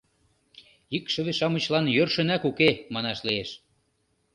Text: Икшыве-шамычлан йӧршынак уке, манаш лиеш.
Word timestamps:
Икшыве-шамычлан 0.95 1.85
йӧршынак 1.95 2.43
уке, 2.49 2.69
манаш 2.93 3.19
лиеш. 3.27 3.49